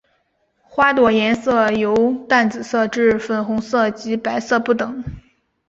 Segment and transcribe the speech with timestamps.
[0.63, 5.03] 花朵颜色由淡紫色至粉红色及白色不等。